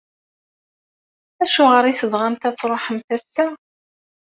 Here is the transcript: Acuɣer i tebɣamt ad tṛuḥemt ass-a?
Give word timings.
Acuɣer 1.43 1.85
i 1.87 1.93
tebɣamt 1.99 2.47
ad 2.49 2.55
tṛuḥemt 2.57 3.09
ass-a? 3.15 3.47